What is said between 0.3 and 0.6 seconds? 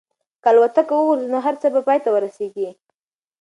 که